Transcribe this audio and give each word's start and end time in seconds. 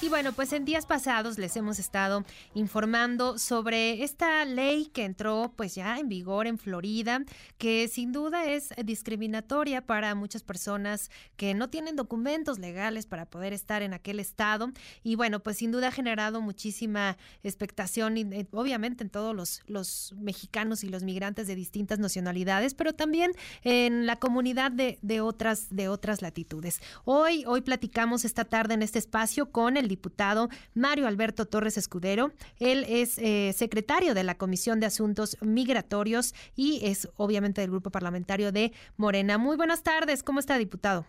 Y 0.00 0.08
bueno, 0.08 0.32
pues 0.32 0.52
en 0.52 0.64
días 0.64 0.86
pasados 0.86 1.38
les 1.38 1.56
hemos 1.56 1.80
estado 1.80 2.24
informando 2.54 3.36
sobre 3.36 4.04
esta 4.04 4.44
ley 4.44 4.86
que 4.86 5.04
entró 5.04 5.52
pues 5.56 5.74
ya 5.74 5.98
en 5.98 6.08
vigor 6.08 6.46
en 6.46 6.56
Florida, 6.56 7.24
que 7.58 7.88
sin 7.88 8.12
duda 8.12 8.46
es 8.46 8.68
discriminatoria 8.84 9.84
para 9.84 10.14
muchas 10.14 10.44
personas 10.44 11.10
que 11.36 11.52
no 11.52 11.68
tienen 11.68 11.96
documentos 11.96 12.60
legales 12.60 13.06
para 13.06 13.26
poder 13.26 13.52
estar 13.52 13.82
en 13.82 13.92
aquel 13.92 14.20
estado. 14.20 14.70
Y 15.02 15.16
bueno, 15.16 15.40
pues 15.40 15.56
sin 15.56 15.72
duda 15.72 15.88
ha 15.88 15.92
generado 15.92 16.40
muchísima 16.40 17.16
expectación, 17.42 18.16
eh, 18.18 18.46
obviamente 18.52 19.02
en 19.02 19.10
todos 19.10 19.34
los, 19.34 19.62
los 19.66 20.14
mexicanos 20.16 20.84
y 20.84 20.90
los 20.90 21.02
migrantes 21.02 21.48
de 21.48 21.56
distintas 21.56 21.98
nacionalidades, 21.98 22.74
pero 22.74 22.92
también 22.94 23.32
en 23.64 24.06
la 24.06 24.14
comunidad 24.14 24.70
de, 24.70 25.00
de, 25.02 25.20
otras, 25.20 25.70
de 25.70 25.88
otras 25.88 26.22
latitudes. 26.22 26.80
Hoy, 27.04 27.42
hoy 27.48 27.62
platicamos 27.62 28.24
esta 28.24 28.44
tarde 28.44 28.74
en 28.74 28.82
este 28.82 29.00
espacio 29.00 29.50
con 29.50 29.76
el 29.76 29.87
diputado 29.88 30.48
Mario 30.74 31.06
Alberto 31.06 31.46
Torres 31.46 31.76
Escudero. 31.76 32.32
Él 32.58 32.84
es 32.88 33.18
eh, 33.18 33.52
secretario 33.54 34.14
de 34.14 34.24
la 34.24 34.36
Comisión 34.36 34.80
de 34.80 34.86
Asuntos 34.86 35.36
Migratorios 35.40 36.34
y 36.54 36.80
es 36.86 37.08
obviamente 37.16 37.60
del 37.60 37.70
grupo 37.70 37.90
parlamentario 37.90 38.52
de 38.52 38.72
Morena. 38.96 39.38
Muy 39.38 39.56
buenas 39.56 39.82
tardes, 39.82 40.22
¿cómo 40.22 40.40
está, 40.40 40.58
diputado? 40.58 41.06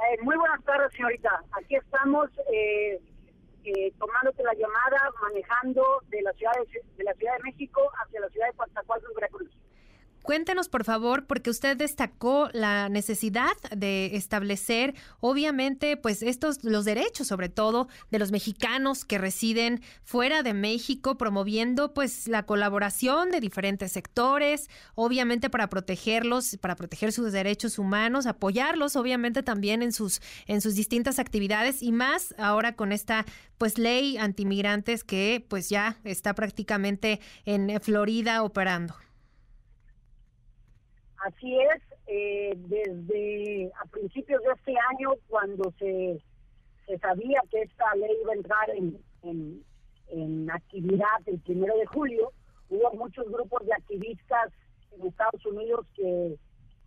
Eh, 0.00 0.16
muy 0.22 0.36
buenas 0.36 0.62
tardes, 0.64 0.92
señorita. 0.92 1.42
Aquí 1.52 1.76
estamos 1.76 2.30
eh, 2.52 2.98
eh, 3.64 3.92
tomándote 3.98 4.42
la 4.42 4.54
llamada, 4.54 4.98
manejando 5.20 5.84
de 6.08 6.22
la 6.22 6.32
ciudad 6.32 6.52
de, 6.96 7.04
la 7.04 7.12
Ciudad 7.14 7.36
de 7.36 7.42
México 7.44 7.82
hacia 8.02 8.20
la 8.20 8.28
ciudad 8.30 8.46
de 8.46 8.52
Coatzacoalcos, 8.54 9.14
Veracruz. 9.14 9.50
Cuéntenos, 10.22 10.68
por 10.68 10.84
favor, 10.84 11.26
porque 11.26 11.48
usted 11.48 11.78
destacó 11.78 12.50
la 12.52 12.90
necesidad 12.90 13.52
de 13.74 14.16
establecer, 14.16 14.94
obviamente, 15.20 15.96
pues 15.96 16.22
estos, 16.22 16.62
los 16.62 16.84
derechos, 16.84 17.26
sobre 17.26 17.48
todo, 17.48 17.88
de 18.10 18.18
los 18.18 18.30
mexicanos 18.30 19.06
que 19.06 19.16
residen 19.16 19.80
fuera 20.04 20.42
de 20.42 20.52
México, 20.52 21.16
promoviendo, 21.16 21.94
pues, 21.94 22.28
la 22.28 22.44
colaboración 22.44 23.30
de 23.30 23.40
diferentes 23.40 23.92
sectores, 23.92 24.68
obviamente, 24.94 25.48
para 25.48 25.68
protegerlos, 25.70 26.58
para 26.60 26.76
proteger 26.76 27.12
sus 27.12 27.32
derechos 27.32 27.78
humanos, 27.78 28.26
apoyarlos, 28.26 28.96
obviamente, 28.96 29.42
también 29.42 29.82
en 29.82 29.92
sus, 29.92 30.20
en 30.46 30.60
sus 30.60 30.74
distintas 30.74 31.18
actividades 31.18 31.82
y 31.82 31.92
más 31.92 32.34
ahora 32.36 32.76
con 32.76 32.92
esta, 32.92 33.24
pues, 33.56 33.78
ley 33.78 34.18
antimigrantes 34.18 35.02
que, 35.02 35.44
pues, 35.48 35.70
ya 35.70 35.98
está 36.04 36.34
prácticamente 36.34 37.20
en 37.46 37.80
Florida 37.80 38.42
operando. 38.42 38.94
Así 41.20 41.58
es, 41.58 41.82
eh, 42.06 42.54
desde 42.56 43.70
a 43.78 43.84
principios 43.86 44.42
de 44.42 44.52
este 44.52 44.74
año, 44.90 45.10
cuando 45.28 45.70
se, 45.78 46.18
se 46.86 46.98
sabía 46.98 47.42
que 47.50 47.60
esta 47.62 47.94
ley 47.94 48.10
iba 48.22 48.32
a 48.32 48.36
entrar 48.36 48.70
en, 48.70 48.98
en, 49.22 49.62
en 50.08 50.50
actividad 50.50 51.20
el 51.26 51.38
primero 51.40 51.76
de 51.76 51.84
julio, 51.86 52.32
hubo 52.70 52.92
muchos 52.94 53.30
grupos 53.30 53.66
de 53.66 53.74
activistas 53.74 54.50
en 54.92 55.06
Estados 55.06 55.44
Unidos 55.44 55.86
que 55.94 56.36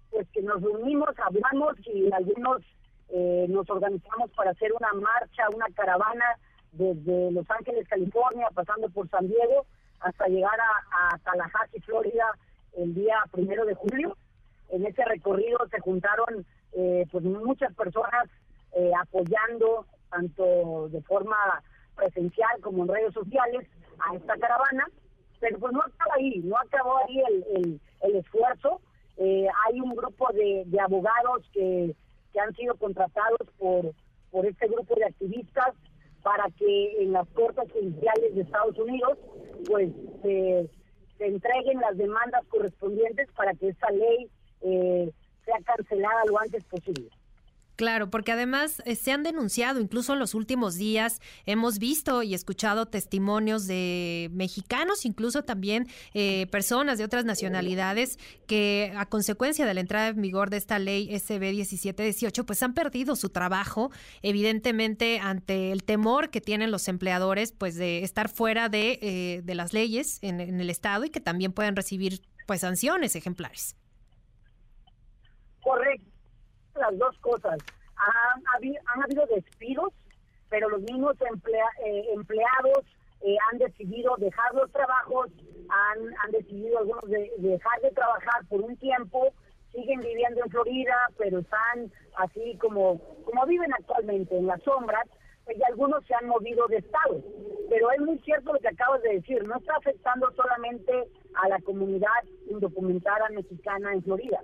pues 0.09 0.27
que 0.31 0.41
nos 0.43 0.61
reunimos, 0.61 1.09
hablamos 1.17 1.75
y 1.87 2.11
algunos 2.11 2.61
eh, 3.09 3.47
nos 3.49 3.67
organizamos 3.69 4.31
para 4.31 4.51
hacer 4.51 4.71
una 4.73 4.93
marcha, 4.93 5.49
una 5.53 5.65
caravana 5.75 6.25
desde 6.71 7.31
Los 7.31 7.49
Ángeles, 7.49 7.87
California, 7.87 8.47
pasando 8.53 8.89
por 8.89 9.09
San 9.09 9.27
Diego, 9.27 9.65
hasta 9.99 10.27
llegar 10.27 10.57
a, 10.59 11.15
a 11.15 11.17
Tallahassee, 11.19 11.81
Florida, 11.81 12.25
el 12.77 12.93
día 12.93 13.15
primero 13.31 13.65
de 13.65 13.75
julio. 13.75 14.17
En 14.69 14.85
ese 14.85 15.03
recorrido 15.05 15.59
se 15.69 15.79
juntaron 15.79 16.45
eh, 16.73 17.05
pues 17.11 17.23
muchas 17.23 17.73
personas 17.75 18.29
eh, 18.75 18.91
apoyando 18.99 19.85
tanto 20.09 20.89
de 20.89 21.01
forma 21.01 21.35
presencial 21.95 22.59
como 22.61 22.83
en 22.83 22.89
redes 22.89 23.13
sociales 23.13 23.67
a 23.99 24.15
esta 24.15 24.37
caravana, 24.37 24.87
pero 25.39 25.59
pues 25.59 25.73
no 25.73 25.81
acaba 25.81 26.15
ahí, 26.15 26.39
no 26.43 26.55
acabó 26.57 26.97
ahí 26.97 27.19
el, 27.29 27.81
el, 28.01 28.15
esfuerzo. 28.15 28.81
Eh, 29.17 29.47
hay 29.65 29.79
un 29.79 29.95
grupo 29.95 30.27
de, 30.33 30.63
de 30.65 30.79
abogados 30.79 31.47
que, 31.53 31.95
que 32.31 32.39
han 32.39 32.53
sido 32.55 32.75
contratados 32.75 33.47
por, 33.59 33.93
por 34.31 34.45
este 34.45 34.67
grupo 34.67 34.95
de 34.95 35.05
activistas 35.05 35.75
para 36.23 36.49
que 36.57 37.03
en 37.03 37.11
las 37.11 37.27
cortes 37.29 37.71
judiciales 37.71 38.33
de 38.33 38.41
Estados 38.41 38.77
Unidos 38.79 39.17
pues 39.67 39.91
se, 40.21 40.69
se 41.23 41.29
entreguen 41.29 41.79
las 41.79 41.95
demandas 41.95 42.43
correspondientes 42.49 43.29
para 43.31 43.53
que 43.53 43.69
esta 43.69 43.89
ley 43.91 44.29
eh, 44.59 45.09
sea 45.45 45.57
cancelada 45.63 46.25
lo 46.27 46.37
antes 46.37 46.65
posible. 46.65 47.09
Claro, 47.75 48.11
porque 48.11 48.31
además 48.31 48.83
eh, 48.85 48.95
se 48.95 49.11
han 49.11 49.23
denunciado, 49.23 49.79
incluso 49.79 50.13
en 50.13 50.19
los 50.19 50.35
últimos 50.35 50.75
días 50.75 51.21
hemos 51.45 51.79
visto 51.79 52.21
y 52.21 52.35
escuchado 52.35 52.85
testimonios 52.85 53.65
de 53.65 54.29
mexicanos, 54.31 55.05
incluso 55.05 55.43
también 55.43 55.87
eh, 56.13 56.45
personas 56.51 56.99
de 56.99 57.03
otras 57.03 57.25
nacionalidades 57.25 58.19
que 58.45 58.93
a 58.95 59.07
consecuencia 59.07 59.65
de 59.65 59.73
la 59.73 59.79
entrada 59.79 60.09
en 60.09 60.21
vigor 60.21 60.51
de 60.51 60.57
esta 60.57 60.77
ley 60.77 61.09
SB 61.17 61.39
1718, 61.39 62.45
pues 62.45 62.61
han 62.61 62.75
perdido 62.75 63.15
su 63.15 63.29
trabajo, 63.29 63.91
evidentemente 64.21 65.19
ante 65.19 65.71
el 65.71 65.83
temor 65.83 66.29
que 66.29 66.41
tienen 66.41 66.69
los 66.69 66.87
empleadores, 66.87 67.53
pues 67.53 67.75
de 67.75 68.03
estar 68.03 68.29
fuera 68.29 68.69
de, 68.69 68.99
eh, 69.01 69.41
de 69.43 69.55
las 69.55 69.73
leyes 69.73 70.19
en, 70.21 70.41
en 70.41 70.61
el 70.61 70.69
Estado 70.69 71.05
y 71.05 71.09
que 71.09 71.21
también 71.21 71.53
pueden 71.53 71.75
recibir 71.75 72.21
pues 72.45 72.61
sanciones 72.61 73.15
ejemplares. 73.15 73.75
Correcto, 75.61 76.11
las 76.83 76.97
dos 76.97 77.17
cosas. 77.19 77.57
Han, 77.95 78.43
han 78.85 79.03
habido 79.03 79.25
despidos, 79.27 79.93
pero 80.49 80.69
los 80.69 80.81
mismos 80.81 81.15
emplea, 81.21 81.65
eh, 81.85 82.05
empleados 82.13 82.83
eh, 83.21 83.35
han 83.49 83.57
decidido 83.57 84.15
dejar 84.17 84.53
los 84.53 84.71
trabajos, 84.71 85.29
han, 85.69 85.99
han 86.23 86.31
decidido 86.31 86.79
algunos 86.79 87.09
de, 87.09 87.31
de 87.37 87.49
dejar 87.49 87.81
de 87.81 87.91
trabajar 87.91 88.45
por 88.49 88.61
un 88.61 88.75
tiempo, 88.77 89.33
siguen 89.71 90.01
viviendo 90.01 90.43
en 90.43 90.51
Florida, 90.51 90.95
pero 91.17 91.39
están 91.39 91.91
así 92.17 92.57
como, 92.59 92.99
como 93.23 93.45
viven 93.45 93.73
actualmente 93.73 94.37
en 94.37 94.47
las 94.47 94.61
sombras, 94.63 95.07
y 95.55 95.61
algunos 95.63 96.05
se 96.05 96.15
han 96.15 96.27
movido 96.27 96.67
de 96.67 96.77
estado. 96.77 97.21
Pero 97.69 97.91
es 97.91 97.99
muy 97.99 98.17
cierto 98.19 98.53
lo 98.53 98.59
que 98.59 98.67
acabas 98.69 99.01
de 99.01 99.15
decir, 99.15 99.43
no 99.45 99.57
está 99.57 99.75
afectando 99.75 100.31
solamente 100.35 100.93
a 101.35 101.49
la 101.49 101.59
comunidad 101.61 102.23
indocumentada 102.49 103.29
mexicana 103.29 103.93
en 103.93 104.03
Florida 104.03 104.39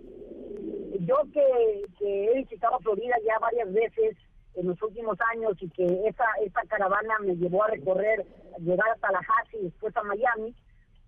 yo 1.09 1.15
que, 1.33 1.85
he 2.01 2.33
visitado 2.35 2.79
Florida 2.79 3.15
ya 3.25 3.39
varias 3.39 3.73
veces 3.73 4.15
en 4.55 4.67
los 4.67 4.81
últimos 4.81 5.17
años 5.33 5.53
y 5.59 5.69
que 5.69 5.85
esa, 6.07 6.25
esa 6.45 6.61
caravana 6.67 7.17
me 7.21 7.35
llevó 7.35 7.63
a 7.63 7.69
recorrer, 7.69 8.25
llegar 8.59 8.89
a 8.89 8.95
Tallahassee 8.95 9.59
y 9.59 9.63
después 9.63 9.95
a 9.97 10.03
Miami, 10.03 10.55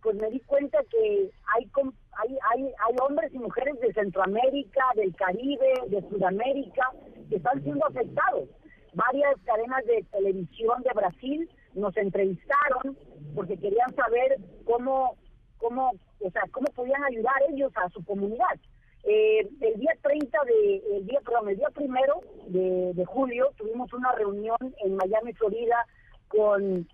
pues 0.01 0.15
me 0.15 0.29
di 0.31 0.39
cuenta 0.41 0.79
que 0.89 1.29
hay, 1.55 1.71
hay, 2.17 2.37
hay, 2.51 2.63
hay 2.65 2.95
hombres 3.07 3.31
y 3.33 3.37
mujeres 3.37 3.79
de 3.79 3.93
Centroamérica, 3.93 4.83
del 4.95 5.15
Caribe, 5.15 5.73
de 5.87 6.01
Sudamérica, 6.09 6.91
que 7.29 7.35
están 7.35 7.61
siendo 7.61 7.85
afectados. 7.85 8.49
Varias 8.93 9.35
cadenas 9.45 9.85
de 9.85 10.03
televisión 10.11 10.81
de 10.81 10.93
Brasil 10.95 11.49
nos 11.75 11.95
entrevistaron 11.95 12.97
porque 13.35 13.57
querían 13.57 13.93
saber 13.95 14.37
cómo, 14.65 15.15
cómo, 15.57 15.91
o 16.19 16.31
sea, 16.31 16.43
cómo 16.51 16.65
podían 16.73 17.03
ayudar 17.03 17.35
ellos 17.49 17.71
a 17.75 17.87
su 17.89 18.03
comunidad. 18.03 18.59
Eh, 19.03 19.49
el 19.61 19.79
día 19.79 19.93
30 20.01 20.37
de, 20.45 20.97
el 20.97 21.05
día, 21.07 21.19
perdón, 21.25 21.49
el 21.49 21.57
día 21.57 21.69
primero 21.71 22.21
de, 22.47 23.03
julio 23.05 23.51
tuvimos 23.57 23.91
una 23.93 24.11
reunión 24.11 24.57
en 24.83 24.95
Miami, 24.95 25.33
Florida, 25.33 25.85
con, 26.27 26.87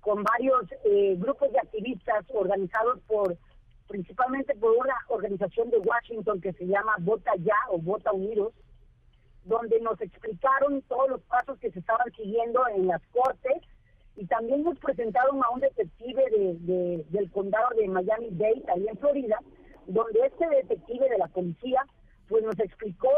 con 0.00 0.22
varios 0.22 0.62
eh, 0.84 1.16
grupos 1.18 1.52
de 1.52 1.58
activistas 1.58 2.24
organizados 2.32 3.00
por, 3.08 3.36
principalmente 3.88 4.54
por 4.54 4.76
una 4.76 4.94
organización 5.08 5.70
de 5.70 5.78
Washington 5.78 6.40
que 6.40 6.52
se 6.52 6.66
llama 6.66 6.94
Vota 7.00 7.32
Ya 7.38 7.56
o 7.70 7.78
Vota 7.78 8.12
Unidos, 8.12 8.52
donde 9.44 9.80
nos 9.80 10.00
explicaron 10.00 10.82
todos 10.82 11.10
los 11.10 11.20
pasos 11.22 11.58
que 11.58 11.72
se 11.72 11.80
estaban 11.80 12.12
siguiendo 12.12 12.62
en 12.68 12.86
las 12.86 13.02
cortes 13.08 13.60
y 14.16 14.26
también 14.26 14.62
nos 14.62 14.78
presentaron 14.78 15.42
a 15.42 15.50
un 15.50 15.60
detective 15.60 16.22
de, 16.30 16.54
de, 16.60 17.04
del 17.08 17.30
condado 17.30 17.70
de 17.76 17.88
Miami-Dade, 17.88 18.64
ahí 18.68 18.86
en 18.86 18.98
Florida, 18.98 19.38
donde 19.90 20.20
este 20.26 20.48
detective 20.48 21.08
de 21.08 21.18
la 21.18 21.28
policía 21.28 21.84
pues 22.28 22.44
nos 22.44 22.58
explicó 22.60 23.10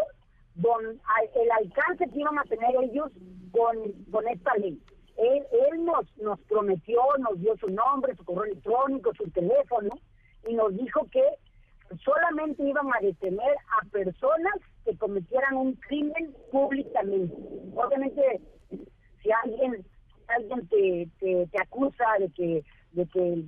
don, 0.55 0.85
el 0.85 1.51
alcance 1.51 2.09
que 2.09 2.19
iban 2.19 2.39
a 2.39 2.45
tener 2.45 2.71
ellos 2.83 3.11
con, 3.51 3.77
con 4.11 4.27
esta 4.29 4.55
ley. 4.55 4.81
Él, 5.17 5.45
él 5.71 5.85
nos, 5.85 6.07
nos 6.19 6.41
prometió, 6.41 7.01
nos 7.19 7.39
dio 7.39 7.57
su 7.59 7.69
nombre, 7.69 8.17
su 8.17 8.25
correo 8.25 8.45
electrónico, 8.45 9.13
su 9.15 9.31
teléfono, 9.31 9.91
y 10.49 10.55
nos 10.55 10.75
dijo 10.77 11.07
que 11.11 11.23
solamente 12.03 12.63
iban 12.65 12.87
a 12.89 13.01
detener 13.01 13.57
a 13.81 13.87
personas 13.91 14.55
que 14.85 14.97
cometieran 14.97 15.57
un 15.57 15.75
crimen 15.75 16.35
públicamente. 16.51 17.35
Obviamente, 17.75 18.41
si 19.23 19.31
alguien 19.45 19.85
alguien 20.29 20.67
te, 20.69 21.09
te, 21.21 21.47
te 21.47 21.63
acusa 21.63 22.05
de 22.19 22.31
que 22.31 22.65
de 22.93 23.07
que 23.07 23.45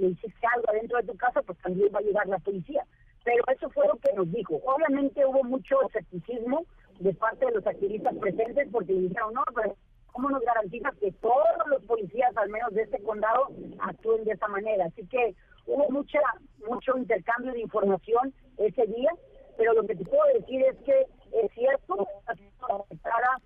le 0.00 0.08
hiciste 0.08 0.46
algo 0.54 0.70
adentro 0.70 0.98
de 0.98 1.06
tu 1.06 1.16
casa, 1.16 1.42
pues 1.42 1.58
también 1.58 1.88
va 1.94 1.98
a 1.98 2.02
llegar 2.02 2.26
la 2.26 2.38
policía. 2.38 2.84
pero 3.24 3.42
eso 3.54 3.68
fue 3.70 3.86
lo 3.86 3.96
que 3.96 4.12
nos 4.14 4.30
dijo. 4.32 4.60
Obviamente 4.64 5.24
hubo 5.26 5.44
mucho 5.44 5.76
escepticismo 5.88 6.64
de 7.00 7.12
parte 7.14 7.46
de 7.46 7.52
los 7.52 7.66
activistas 7.66 8.14
presentes 8.16 8.68
porque 8.72 8.92
dijeron, 8.92 9.34
no, 9.34 9.44
pero 9.54 9.76
¿cómo 10.12 10.30
nos 10.30 10.42
garantiza 10.42 10.90
que 11.00 11.12
todos 11.12 11.66
los 11.66 11.82
policías, 11.84 12.34
al 12.36 12.48
menos 12.50 12.72
de 12.72 12.82
este 12.82 13.02
condado, 13.02 13.48
actúen 13.80 14.24
de 14.24 14.32
esa 14.32 14.48
manera? 14.48 14.86
Así 14.86 15.06
que 15.06 15.34
hubo 15.66 15.88
mucha 15.90 16.20
mucho 16.66 16.96
intercambio 16.96 17.52
de 17.52 17.60
información 17.60 18.34
ese 18.58 18.86
día, 18.86 19.10
pero 19.56 19.74
lo 19.74 19.82
que 19.86 19.96
te 19.96 20.04
puedo 20.04 20.22
decir 20.34 20.62
es 20.62 20.76
que 20.84 21.06
es 21.32 21.52
cierto, 21.52 22.06
afectada 22.26 23.40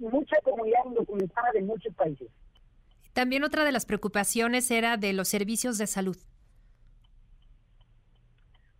mucha 0.00 0.36
comunidad 0.42 0.84
indocumentada 0.86 1.50
de 1.52 1.62
muchos 1.62 1.94
países. 1.94 2.28
También 3.18 3.42
otra 3.42 3.64
de 3.64 3.72
las 3.72 3.84
preocupaciones 3.84 4.70
era 4.70 4.96
de 4.96 5.12
los 5.12 5.26
servicios 5.26 5.76
de 5.76 5.88
salud. 5.88 6.16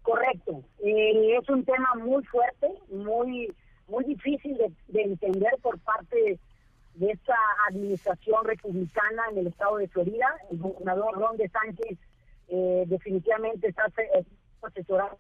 Correcto. 0.03 0.63
Eh, 0.79 1.37
es 1.37 1.49
un 1.49 1.65
tema 1.65 1.93
muy 1.97 2.23
fuerte, 2.23 2.69
muy 2.89 3.53
muy 3.89 4.05
difícil 4.05 4.57
de, 4.87 5.03
entender 5.03 5.51
por 5.61 5.81
parte 5.81 6.39
de 6.95 7.11
esta 7.11 7.35
administración 7.69 8.45
republicana 8.45 9.25
en 9.33 9.39
el 9.39 9.49
estado 9.49 9.79
de 9.79 9.89
Florida. 9.89 10.29
El 10.53 10.59
gobernador 10.59 11.19
Ron 11.19 11.37
DeSantis 11.37 11.99
eh, 12.47 12.85
definitivamente 12.87 13.67
está 13.67 13.87
asesorado 14.63 15.19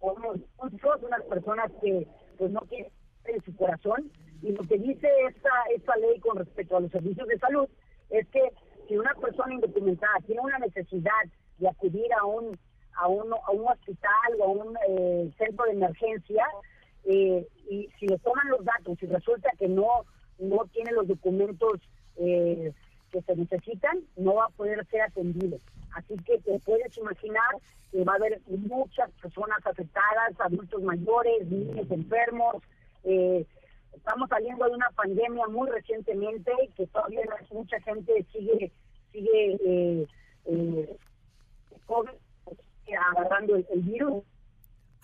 por 0.00 0.20
unas 0.20 1.22
personas 1.30 1.72
que 1.80 2.06
pues 2.36 2.50
no 2.50 2.60
quieren 2.68 2.92
en 3.24 3.42
su 3.42 3.56
corazón 3.56 4.12
y 4.42 4.52
lo 4.52 4.64
que 4.64 4.76
dice 4.76 5.08
esta 5.30 5.50
esta 5.74 5.96
ley 5.96 6.20
con 6.20 6.36
respecto 6.36 6.76
a 6.76 6.80
los 6.80 6.90
servicios 6.90 7.26
de 7.26 7.38
salud 7.38 7.66
es 8.18 8.28
que 8.28 8.52
si 8.88 8.96
una 8.96 9.14
persona 9.14 9.54
indocumentada 9.54 10.18
tiene 10.26 10.40
una 10.40 10.58
necesidad 10.58 11.24
de 11.58 11.68
acudir 11.68 12.12
a 12.14 12.24
un 12.24 12.58
a 12.96 13.08
un, 13.08 13.32
a 13.32 13.50
un 13.50 13.66
hospital 13.66 14.32
o 14.38 14.44
a 14.44 14.48
un 14.48 14.76
eh, 14.88 15.32
centro 15.36 15.64
de 15.64 15.72
emergencia 15.72 16.46
eh, 17.04 17.46
y 17.68 17.88
si 17.98 18.06
le 18.06 18.18
toman 18.18 18.48
los 18.48 18.64
datos 18.64 18.96
y 19.02 19.06
resulta 19.06 19.50
que 19.58 19.68
no 19.68 20.04
no 20.38 20.64
tiene 20.72 20.92
los 20.92 21.08
documentos 21.08 21.80
eh, 22.16 22.72
que 23.10 23.22
se 23.22 23.36
necesitan, 23.36 24.00
no 24.16 24.34
va 24.34 24.46
a 24.46 24.50
poder 24.50 24.84
ser 24.86 25.02
atendido. 25.02 25.58
Así 25.94 26.16
que 26.24 26.38
te 26.38 26.58
puedes 26.60 26.96
imaginar 26.98 27.54
que 27.92 28.02
va 28.02 28.14
a 28.14 28.16
haber 28.16 28.40
muchas 28.48 29.10
personas 29.22 29.64
afectadas, 29.64 30.34
adultos 30.40 30.82
mayores, 30.82 31.46
niños 31.46 31.88
enfermos. 31.90 32.56
Eh, 33.04 33.46
estamos 33.96 34.28
saliendo 34.28 34.64
de 34.66 34.72
una 34.72 34.90
pandemia 34.90 35.46
muy 35.48 35.68
recientemente 35.70 36.52
que 36.76 36.86
todavía 36.88 37.22
mucha 37.50 37.80
gente 37.80 38.24
sigue 38.32 38.72
sigue 39.12 39.58
eh, 39.64 40.06
eh, 40.46 40.96
agarrando 43.12 43.56
el 43.56 43.80
virus 43.82 44.24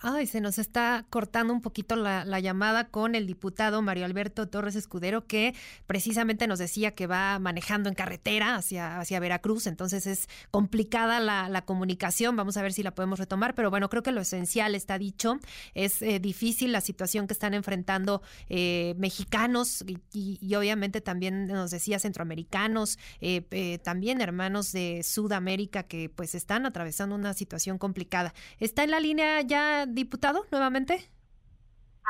Ay, 0.03 0.25
se 0.25 0.41
nos 0.41 0.57
está 0.57 1.05
cortando 1.11 1.53
un 1.53 1.61
poquito 1.61 1.95
la, 1.95 2.39
llamada 2.39 2.87
con 2.87 3.13
el 3.13 3.27
diputado 3.27 3.83
Mario 3.83 4.05
Alberto 4.05 4.47
Torres 4.47 4.75
Escudero, 4.75 5.27
que 5.27 5.53
precisamente 5.85 6.47
nos 6.47 6.57
decía 6.57 6.95
que 6.95 7.05
va 7.05 7.37
manejando 7.37 7.87
en 7.87 7.93
carretera 7.93 8.55
hacia, 8.55 8.99
hacia 8.99 9.19
Veracruz, 9.19 9.67
entonces 9.67 10.07
es 10.07 10.27
complicada 10.49 11.19
la, 11.19 11.61
comunicación, 11.65 12.35
vamos 12.35 12.57
a 12.57 12.63
ver 12.63 12.73
si 12.73 12.81
la 12.81 12.95
podemos 12.95 13.19
retomar, 13.19 13.53
pero 13.53 13.69
bueno, 13.69 13.89
creo 13.89 14.01
que 14.01 14.11
lo 14.11 14.21
esencial 14.21 14.73
está 14.73 14.97
dicho, 14.97 15.39
es 15.75 16.01
eh, 16.01 16.19
difícil 16.19 16.71
la 16.71 16.81
situación 16.81 17.27
que 17.27 17.33
están 17.33 17.53
enfrentando 17.53 18.23
eh, 18.49 18.95
mexicanos 18.97 19.85
y, 20.13 20.55
obviamente 20.55 21.01
también 21.01 21.45
nos 21.45 21.69
decía 21.69 21.99
centroamericanos, 21.99 22.97
eh, 23.19 23.79
también 23.83 24.19
hermanos 24.19 24.71
de 24.71 25.03
Sudamérica 25.03 25.83
que 25.83 26.09
pues 26.09 26.33
están 26.33 26.65
atravesando 26.65 27.13
una 27.13 27.35
situación 27.35 27.77
complicada. 27.77 28.33
¿Está 28.59 28.83
en 28.83 28.89
la 28.89 28.99
línea 28.99 29.41
ya? 29.41 29.85
Diputado, 29.93 30.45
nuevamente? 30.51 31.09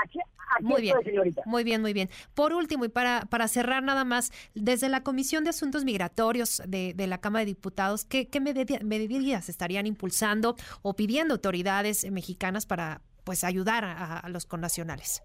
Aquí, 0.04 0.20
muy 0.60 0.82
bien, 0.82 0.98
muy 1.46 1.64
bien, 1.64 1.82
muy 1.82 1.94
bien. 1.94 2.10
Por 2.34 2.54
último, 2.54 2.86
y 2.86 2.90
para, 2.90 3.22
para 3.30 3.48
cerrar 3.48 3.84
nada 3.84 4.04
más, 4.04 4.32
desde 4.54 4.90
la 4.90 5.04
Comisión 5.04 5.44
de 5.44 5.52
Asuntos 5.52 5.86
Migratorios 5.86 6.62
de, 6.68 6.94
la 7.08 7.20
Cámara 7.20 7.42
de 7.42 7.48
Diputados, 7.48 8.06
¿qué, 8.06 8.28
qué 8.28 8.40
medidas 8.40 9.50
estarían 9.50 9.88
impulsando 9.88 10.56
o 10.82 10.96
pidiendo 10.96 11.36
autoridades 11.36 12.10
mexicanas 12.12 12.66
para 12.66 13.02
pues 13.24 13.44
ayudar 13.44 13.86
a, 13.86 14.28
los 14.30 14.46
connacionales? 14.46 15.24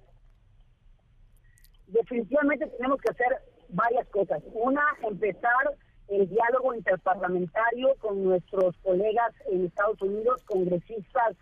Definitivamente 1.88 2.67
tenemos 2.67 3.00
que 3.00 3.11
hacer 3.11 3.38
varias 3.69 4.06
cosas. 4.08 4.43
Una, 4.53 4.82
empezar 5.03 5.76
el 6.08 6.29
diálogo 6.29 6.75
interparlamentario 6.75 7.94
con 7.99 8.23
nuestros 8.23 8.76
colegas 8.79 9.32
en 9.50 9.67
Estados 9.67 10.00
Unidos, 10.03 10.43
congresistas 10.44 11.37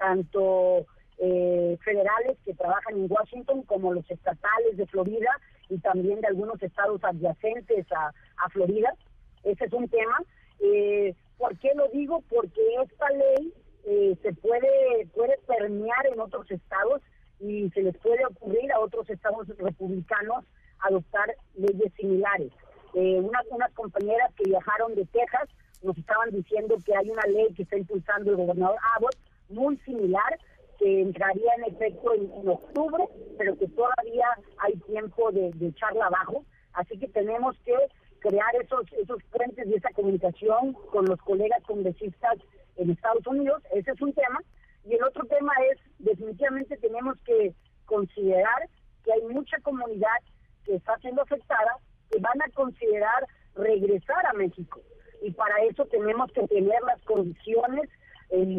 tanto 0.00 0.86
eh, 1.18 1.78
federales 1.84 2.38
que 2.44 2.54
trabajan 2.54 2.96
en 2.96 3.06
Washington 3.08 3.62
como 3.64 3.92
los 3.92 4.10
estatales 4.10 4.76
de 4.76 4.86
Florida 4.86 5.30
y 5.68 5.78
también 5.78 6.20
de 6.20 6.28
algunos 6.28 6.60
estados 6.62 7.04
adyacentes 7.04 7.86
a, 7.92 8.12
Florida. 8.48 8.92
Ese 9.44 9.66
es 9.66 9.72
un 9.72 9.86
tema. 9.88 10.22
Eh, 10.60 11.14
¿Por 11.36 11.56
qué 11.58 11.70
lo 11.76 11.88
digo? 11.88 12.24
Porque 12.28 12.60
esta 12.82 13.10
ley 13.10 13.52
eh, 13.84 14.16
se 14.22 14.32
puede, 14.32 15.06
puede 15.14 15.38
permear 15.46 16.06
en 16.06 16.20
otros 16.20 16.50
estados 16.50 17.02
y 17.38 17.68
se 17.70 17.82
les 17.82 17.96
puede 17.98 18.24
ocurrir 18.24 18.72
a 18.72 18.80
otros 18.80 19.08
estados 19.10 19.46
republicanos 19.58 20.44
adoptar 20.80 21.34
leyes 21.54 21.92
similares. 21.98 22.50
Eh, 22.94 23.20
unas 23.20 23.72
compañeras 23.74 24.32
que 24.36 24.44
viajaron 24.48 24.94
de 24.94 25.04
Texas 25.06 25.48
nos 25.82 25.96
estaban 25.96 26.30
diciendo 26.30 26.76
que 26.84 26.96
hay 26.96 27.10
una 27.10 27.22
ley 27.22 27.52
que 27.54 27.62
está 27.62 27.76
impulsando 27.76 28.30
el 28.30 28.36
gobernador 28.38 28.78
Abbott 28.96 29.16
muy 29.50 29.76
similar 29.78 30.38
que 30.78 31.02
entraría 31.02 31.52
en 31.58 31.74
efecto 31.74 32.14
en, 32.14 32.48
octubre, 32.48 33.04
pero 33.36 33.56
que 33.58 33.68
todavía 33.68 34.26
hay 34.58 34.72
tiempo 34.80 35.30
de, 35.30 35.52
echarla 35.60 36.06
abajo. 36.06 36.44
Así 36.72 36.98
que 36.98 37.08
tenemos 37.08 37.56
que 37.64 37.74
crear 38.20 38.54
esos, 38.62 38.90
esos 38.92 39.22
puentes 39.30 39.66
y 39.66 39.74
esa 39.74 39.90
comunicación 39.90 40.72
con 40.90 41.04
los 41.06 41.20
colegas 41.20 41.62
congresistas 41.64 42.38
en 42.76 42.90
Estados 42.90 43.26
Unidos. 43.26 43.62
Ese 43.74 43.90
es 43.90 44.00
un 44.00 44.12
tema. 44.14 44.40
Y 44.86 44.94
el 44.94 45.04
otro 45.04 45.24
tema 45.26 45.52
es, 45.70 45.78
definitivamente 45.98 46.76
tenemos 46.78 47.18
que 47.26 47.54
considerar 47.84 48.68
que 49.04 49.12
hay 49.12 49.22
mucha 49.22 49.58
comunidad 49.60 50.18
que 50.64 50.76
está 50.76 50.96
siendo 50.98 51.22
afectada, 51.22 51.76
que 52.10 52.18
van 52.20 52.40
a 52.40 52.50
considerar 52.54 53.26
regresar 53.54 54.24
a 54.26 54.32
México. 54.32 54.80
Y 55.22 55.32
para 55.32 55.62
eso 55.64 55.84
tenemos 55.86 56.32
que 56.32 56.46
tener 56.46 56.80
las 56.82 57.02
condiciones 57.02 57.90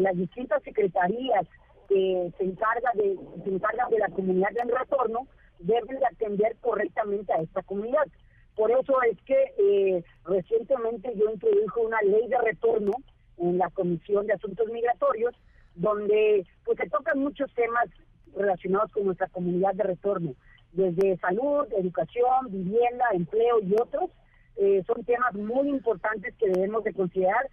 las 0.02 0.16
distintas 0.16 0.62
secretarías 0.62 1.46
que 1.88 2.32
se 2.38 2.44
encarga 2.44 2.90
de 2.94 3.16
se 3.44 3.50
encarga 3.50 3.88
de 3.90 3.98
la 3.98 4.08
comunidad 4.08 4.50
del 4.50 4.76
retorno 4.76 5.26
deben 5.58 5.98
de 5.98 6.06
atender 6.06 6.56
correctamente 6.60 7.32
a 7.32 7.42
esta 7.42 7.62
comunidad. 7.62 8.06
Por 8.54 8.70
eso 8.70 9.00
es 9.10 9.18
que 9.22 9.54
eh, 9.58 10.04
recientemente 10.24 11.12
yo 11.16 11.30
introdujo 11.30 11.80
una 11.80 12.00
ley 12.02 12.28
de 12.28 12.38
retorno 12.38 12.92
en 13.38 13.58
la 13.58 13.70
Comisión 13.70 14.26
de 14.26 14.34
Asuntos 14.34 14.68
Migratorios, 14.70 15.34
donde 15.74 16.46
pues 16.64 16.78
se 16.78 16.88
tocan 16.90 17.18
muchos 17.18 17.52
temas 17.54 17.88
relacionados 18.36 18.92
con 18.92 19.06
nuestra 19.06 19.28
comunidad 19.28 19.74
de 19.74 19.84
retorno, 19.84 20.34
desde 20.72 21.16
salud, 21.18 21.66
educación, 21.78 22.50
vivienda, 22.50 23.04
empleo 23.12 23.60
y 23.62 23.74
otros. 23.74 24.10
Eh, 24.56 24.82
son 24.86 25.02
temas 25.04 25.32
muy 25.34 25.68
importantes 25.68 26.34
que 26.36 26.50
debemos 26.50 26.84
de 26.84 26.92
considerar 26.92 27.48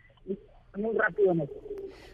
muy 0.79 0.95
rápido 0.97 1.33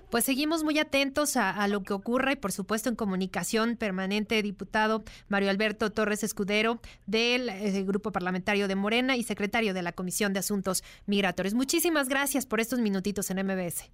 Pues 0.09 0.25
seguimos 0.25 0.63
muy 0.63 0.79
atentos 0.79 1.37
a, 1.37 1.67
lo 1.67 1.83
que 1.83 1.93
ocurra 1.93 2.33
y 2.33 2.35
por 2.35 2.51
supuesto 2.51 2.89
en 2.89 2.95
comunicación 2.95 3.77
permanente, 3.77 4.41
diputado 4.41 5.03
Mario 5.27 5.49
Alberto 5.49 5.91
Torres 5.91 6.23
Escudero 6.23 6.79
del 7.05 7.49
eh, 7.49 7.83
Grupo 7.83 8.11
Parlamentario 8.11 8.67
de 8.67 8.75
Morena 8.75 9.15
y 9.15 9.23
secretario 9.23 9.73
de 9.73 9.81
la 9.81 9.91
Comisión 9.91 10.33
de 10.33 10.39
Asuntos 10.39 10.83
Migratorios. 11.05 11.53
Muchísimas 11.53 12.09
gracias 12.09 12.45
por 12.45 12.59
estos 12.59 12.79
minutitos 12.79 13.29
en 13.31 13.45
MBS. 13.45 13.89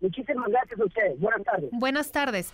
Muchísimas 0.00 0.48
gracias 0.48 0.78
a 0.78 0.84
ustedes. 0.84 1.18
Buenas 1.18 1.44
tardes. 1.44 1.70
Buenas 1.72 2.12
tardes. 2.12 2.52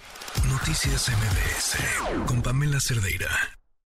Noticias 0.48 1.08
MBS 1.08 2.26
con 2.26 2.42
Pamela 2.42 2.78
Cerdeira. 2.80 3.59